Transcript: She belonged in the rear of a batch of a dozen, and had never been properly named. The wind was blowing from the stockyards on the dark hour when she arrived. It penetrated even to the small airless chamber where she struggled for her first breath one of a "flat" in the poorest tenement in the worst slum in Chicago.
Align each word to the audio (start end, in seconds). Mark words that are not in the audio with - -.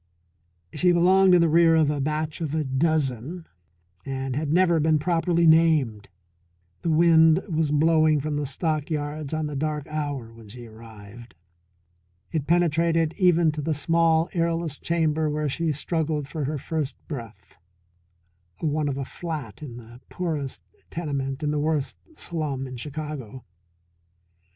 She 0.73 0.93
belonged 0.93 1.35
in 1.35 1.41
the 1.41 1.47
rear 1.47 1.75
of 1.75 1.91
a 1.91 2.01
batch 2.01 2.41
of 2.41 2.55
a 2.55 2.63
dozen, 2.63 3.45
and 4.03 4.35
had 4.35 4.51
never 4.51 4.79
been 4.79 4.97
properly 4.97 5.45
named. 5.45 6.09
The 6.81 6.89
wind 6.89 7.39
was 7.47 7.69
blowing 7.69 8.19
from 8.19 8.35
the 8.35 8.47
stockyards 8.47 9.31
on 9.31 9.45
the 9.45 9.55
dark 9.55 9.85
hour 9.85 10.33
when 10.33 10.47
she 10.47 10.65
arrived. 10.65 11.35
It 12.31 12.47
penetrated 12.47 13.13
even 13.19 13.51
to 13.51 13.61
the 13.61 13.75
small 13.75 14.27
airless 14.33 14.79
chamber 14.79 15.29
where 15.29 15.47
she 15.47 15.71
struggled 15.71 16.27
for 16.27 16.45
her 16.45 16.57
first 16.57 16.95
breath 17.07 17.57
one 18.59 18.87
of 18.87 18.97
a 18.97 19.05
"flat" 19.05 19.61
in 19.61 19.77
the 19.77 20.01
poorest 20.09 20.63
tenement 20.89 21.43
in 21.43 21.51
the 21.51 21.59
worst 21.59 21.99
slum 22.15 22.65
in 22.65 22.75
Chicago. 22.75 23.45